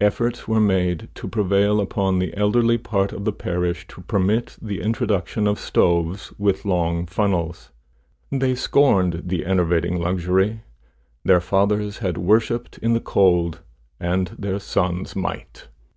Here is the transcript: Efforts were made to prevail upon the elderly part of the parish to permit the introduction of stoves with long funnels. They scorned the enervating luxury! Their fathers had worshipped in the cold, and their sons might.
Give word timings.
Efforts 0.00 0.48
were 0.48 0.58
made 0.58 1.08
to 1.14 1.28
prevail 1.28 1.80
upon 1.80 2.18
the 2.18 2.36
elderly 2.36 2.76
part 2.76 3.12
of 3.12 3.24
the 3.24 3.30
parish 3.32 3.86
to 3.86 4.00
permit 4.00 4.56
the 4.60 4.80
introduction 4.80 5.46
of 5.46 5.60
stoves 5.60 6.32
with 6.38 6.64
long 6.64 7.06
funnels. 7.06 7.70
They 8.32 8.56
scorned 8.56 9.22
the 9.26 9.46
enervating 9.46 10.00
luxury! 10.00 10.62
Their 11.24 11.40
fathers 11.40 11.98
had 11.98 12.18
worshipped 12.18 12.78
in 12.78 12.94
the 12.94 13.00
cold, 13.00 13.60
and 14.00 14.34
their 14.36 14.58
sons 14.58 15.14
might. 15.14 15.68